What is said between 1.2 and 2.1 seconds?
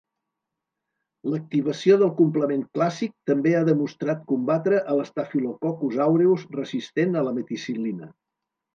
L'activació